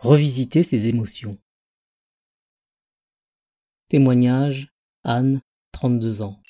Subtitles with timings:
[0.00, 1.38] Revisiter ses émotions.
[3.88, 4.72] Témoignage
[5.04, 5.40] Anne,
[5.72, 6.40] 32 ans.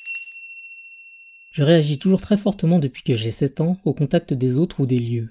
[1.53, 4.87] Je réagis toujours très fortement depuis que j'ai 7 ans au contact des autres ou
[4.87, 5.31] des lieux.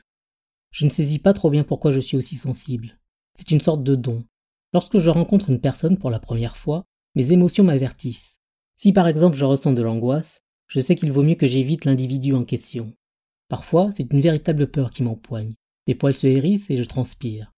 [0.71, 2.99] Je ne saisis pas trop bien pourquoi je suis aussi sensible.
[3.35, 4.25] C'est une sorte de don.
[4.73, 6.85] Lorsque je rencontre une personne pour la première fois,
[7.15, 8.37] mes émotions m'avertissent.
[8.75, 12.33] Si par exemple je ressens de l'angoisse, je sais qu'il vaut mieux que j'évite l'individu
[12.33, 12.93] en question.
[13.49, 15.53] Parfois, c'est une véritable peur qui m'empoigne.
[15.87, 17.51] Mes poils se hérissent et je transpire.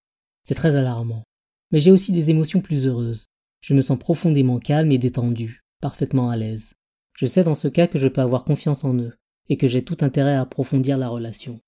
[0.45, 1.23] C'est très alarmant.
[1.71, 3.27] Mais j'ai aussi des émotions plus heureuses.
[3.59, 6.71] Je me sens profondément calme et détendu, parfaitement à l'aise.
[7.17, 9.13] Je sais dans ce cas que je peux avoir confiance en eux,
[9.49, 11.59] et que j'ai tout intérêt à approfondir la relation.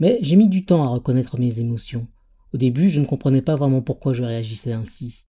[0.00, 2.08] Mais j'ai mis du temps à reconnaître mes émotions.
[2.54, 5.26] Au début, je ne comprenais pas vraiment pourquoi je réagissais ainsi.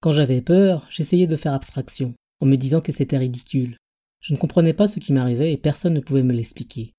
[0.00, 3.76] Quand j'avais peur, j'essayais de faire abstraction, en me disant que c'était ridicule.
[4.20, 6.92] Je ne comprenais pas ce qui m'arrivait et personne ne pouvait me l'expliquer.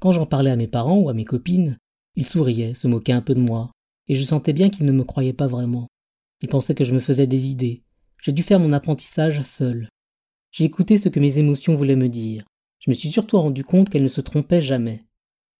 [0.00, 1.78] Quand j'en parlais à mes parents ou à mes copines,
[2.16, 3.70] ils souriaient, se moquaient un peu de moi,
[4.08, 5.88] et je sentais bien qu'ils ne me croyaient pas vraiment.
[6.42, 7.82] Ils pensaient que je me faisais des idées.
[8.22, 9.88] J'ai dû faire mon apprentissage seul.
[10.50, 12.44] J'ai écouté ce que mes émotions voulaient me dire.
[12.78, 15.04] Je me suis surtout rendu compte qu'elles ne se trompaient jamais.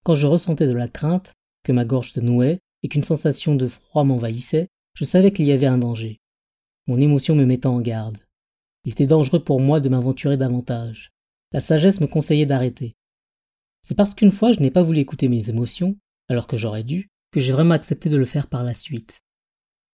[0.04, 3.66] Quand je ressentais de la crainte, que ma gorge se nouait et qu'une sensation de
[3.66, 6.18] froid m'envahissait, je savais qu'il y avait un danger.
[6.86, 8.18] Mon émotion me mettait en garde.
[8.84, 11.10] Il était dangereux pour moi de m'aventurer davantage.
[11.52, 12.96] La sagesse me conseillait d'arrêter.
[13.82, 15.96] C'est parce qu'une fois je n'ai pas voulu écouter mes émotions,
[16.28, 19.20] alors que j'aurais dû, que j'ai vraiment accepté de le faire par la suite.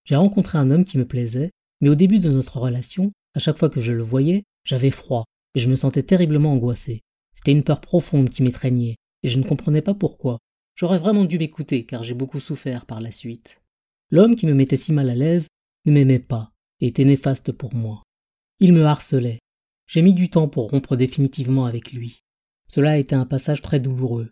[0.05, 3.59] J'ai rencontré un homme qui me plaisait, mais au début de notre relation, à chaque
[3.59, 5.25] fois que je le voyais, j'avais froid,
[5.55, 7.01] et je me sentais terriblement angoissé.
[7.35, 10.39] C'était une peur profonde qui m'étreignait, et je ne comprenais pas pourquoi.
[10.75, 13.61] J'aurais vraiment dû m'écouter, car j'ai beaucoup souffert par la suite.
[14.11, 15.49] L'homme qui me mettait si mal à l'aise
[15.87, 18.03] ne m'aimait pas, et était néfaste pour moi.
[18.61, 19.41] Il me harcelait.
[19.87, 22.23] J'ai mis du temps pour rompre définitivement avec lui.
[22.69, 24.31] Cela a été un passage très douloureux,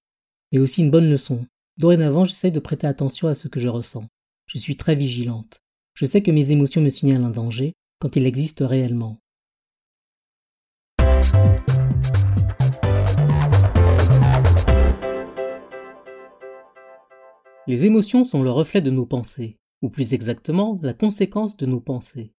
[0.52, 1.46] mais aussi une bonne leçon,
[1.78, 4.04] Dorénavant, j'essaie de prêter attention à ce que je ressens.
[4.46, 5.60] Je suis très vigilante.
[5.94, 9.20] Je sais que mes émotions me signalent un danger quand il existe réellement.
[17.68, 21.80] Les émotions sont le reflet de nos pensées, ou plus exactement la conséquence de nos
[21.80, 22.32] pensées.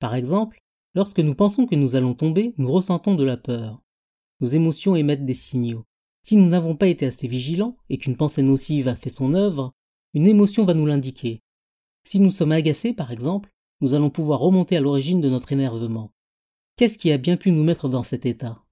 [0.00, 0.58] Par exemple,
[0.94, 3.82] lorsque nous pensons que nous allons tomber, nous ressentons de la peur.
[4.40, 5.84] Nos émotions émettent des signaux.
[6.22, 9.72] Si nous n'avons pas été assez vigilants et qu'une pensée nocive a fait son œuvre,
[10.14, 11.40] une émotion va nous l'indiquer.
[12.04, 16.12] Si nous sommes agacés, par exemple, nous allons pouvoir remonter à l'origine de notre énervement.
[16.76, 18.64] Qu'est-ce qui a bien pu nous mettre dans cet état?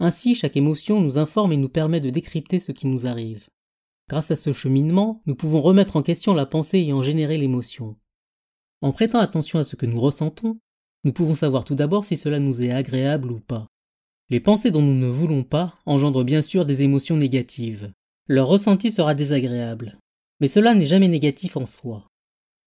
[0.00, 3.48] Ainsi, chaque émotion nous informe et nous permet de décrypter ce qui nous arrive.
[4.08, 7.96] Grâce à ce cheminement, nous pouvons remettre en question la pensée ayant généré l'émotion.
[8.80, 10.60] En prêtant attention à ce que nous ressentons,
[11.04, 13.66] nous pouvons savoir tout d'abord si cela nous est agréable ou pas.
[14.30, 17.92] Les pensées dont nous ne voulons pas engendrent bien sûr des émotions négatives.
[18.26, 19.98] Leur ressenti sera désagréable.
[20.40, 22.06] Mais cela n'est jamais négatif en soi.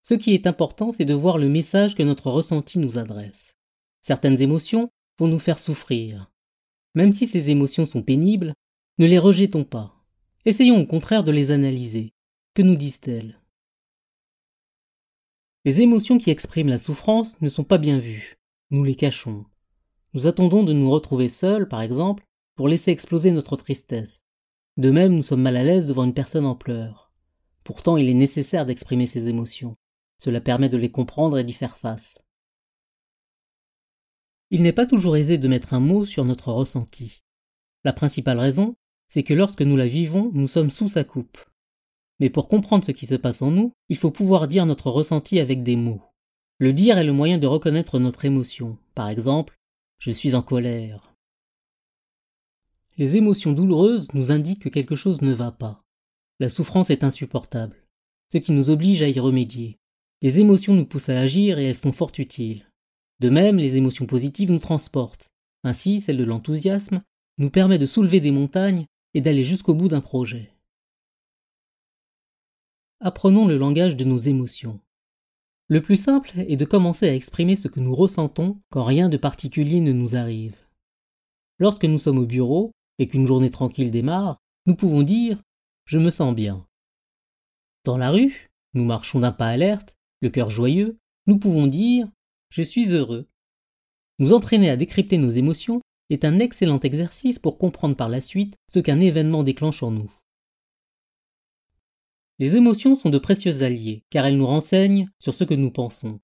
[0.03, 3.53] Ce qui est important, c'est de voir le message que notre ressenti nous adresse.
[4.01, 4.89] Certaines émotions
[5.19, 6.31] vont nous faire souffrir.
[6.95, 8.53] Même si ces émotions sont pénibles,
[8.97, 9.93] ne les rejetons pas.
[10.45, 12.11] Essayons au contraire de les analyser.
[12.55, 13.40] Que nous disent-elles?
[15.63, 18.39] Les émotions qui expriment la souffrance ne sont pas bien vues.
[18.71, 19.45] Nous les cachons.
[20.13, 22.23] Nous attendons de nous retrouver seuls, par exemple,
[22.55, 24.23] pour laisser exploser notre tristesse.
[24.77, 27.11] De même, nous sommes mal à l'aise devant une personne en pleurs.
[27.63, 29.75] Pourtant, il est nécessaire d'exprimer ces émotions.
[30.17, 32.25] Cela permet de les comprendre et d'y faire face.
[34.49, 37.21] Il n'est pas toujours aisé de mettre un mot sur notre ressenti.
[37.83, 38.75] La principale raison,
[39.07, 41.37] c'est que lorsque nous la vivons, nous sommes sous sa coupe.
[42.21, 45.39] Mais pour comprendre ce qui se passe en nous, il faut pouvoir dire notre ressenti
[45.39, 46.03] avec des mots.
[46.59, 48.77] Le dire est le moyen de reconnaître notre émotion.
[48.93, 49.57] Par exemple,
[49.97, 51.15] je suis en colère.
[52.99, 55.81] Les émotions douloureuses nous indiquent que quelque chose ne va pas.
[56.39, 57.87] La souffrance est insupportable,
[58.31, 59.79] ce qui nous oblige à y remédier.
[60.21, 62.67] Les émotions nous poussent à agir et elles sont fort utiles.
[63.19, 65.31] De même, les émotions positives nous transportent.
[65.63, 67.01] Ainsi, celle de l'enthousiasme
[67.39, 68.85] nous permet de soulever des montagnes
[69.15, 70.51] et d'aller jusqu'au bout d'un projet.
[73.03, 74.79] Apprenons le langage de nos émotions.
[75.69, 79.17] Le plus simple est de commencer à exprimer ce que nous ressentons quand rien de
[79.17, 80.55] particulier ne nous arrive.
[81.57, 84.37] Lorsque nous sommes au bureau et qu'une journée tranquille démarre,
[84.67, 85.37] nous pouvons dire⁇
[85.85, 86.57] Je me sens bien⁇
[87.85, 92.05] Dans la rue, nous marchons d'un pas alerte, le cœur joyeux, nous pouvons dire⁇
[92.51, 93.21] Je suis heureux⁇
[94.19, 95.81] Nous entraîner à décrypter nos émotions
[96.11, 100.11] est un excellent exercice pour comprendre par la suite ce qu'un événement déclenche en nous.
[102.41, 106.19] Les émotions sont de précieux alliés, car elles nous renseignent sur ce que nous pensons.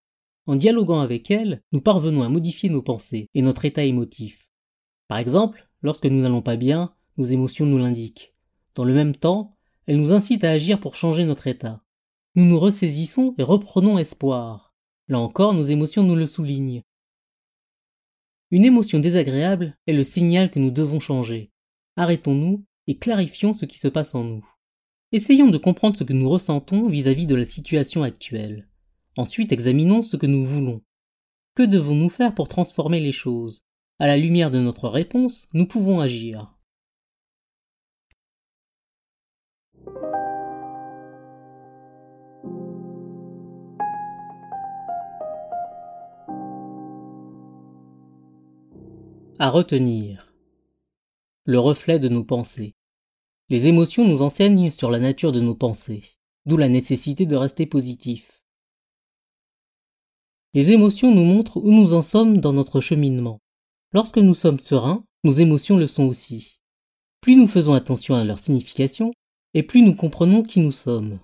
[0.47, 4.49] En dialoguant avec elles, nous parvenons à modifier nos pensées et notre état émotif.
[5.07, 8.33] Par exemple, lorsque nous n'allons pas bien, nos émotions nous l'indiquent.
[8.73, 9.51] Dans le même temps,
[9.85, 11.83] elles nous incitent à agir pour changer notre état.
[12.33, 14.73] Nous nous ressaisissons et reprenons espoir.
[15.09, 16.81] Là encore, nos émotions nous le soulignent.
[18.49, 21.51] Une émotion désagréable est le signal que nous devons changer.
[21.95, 24.56] Arrêtons-nous et clarifions ce qui se passe en nous.
[25.13, 28.67] Essayons de comprendre ce que nous ressentons vis-à-vis -vis de la situation actuelle.
[29.15, 30.81] Ensuite, examinons ce que nous voulons.
[31.55, 33.61] Que devons-nous faire pour transformer les choses?
[33.99, 36.53] À la lumière de notre réponse, nous pouvons agir.
[49.39, 50.33] À retenir.
[51.45, 52.76] Le reflet de nos pensées.
[53.49, 56.03] Les émotions nous enseignent sur la nature de nos pensées,
[56.45, 58.43] d'où la nécessité de rester positif.
[60.53, 63.39] Les émotions nous montrent où nous en sommes dans notre cheminement.
[63.93, 66.59] Lorsque nous sommes sereins, nos émotions le sont aussi.
[67.21, 69.11] Plus nous faisons attention à leur signification,
[69.53, 71.19] et plus nous comprenons qui nous sommes.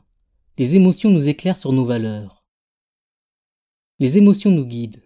[0.58, 2.44] Les émotions nous éclairent sur nos valeurs.
[4.00, 5.04] Les émotions nous guident.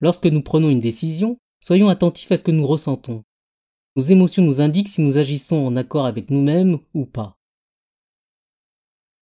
[0.00, 3.22] Lorsque nous prenons une décision, Soyons attentifs à ce que nous ressentons.
[3.96, 7.39] Nos émotions nous indiquent si nous agissons en accord avec nous-mêmes ou pas.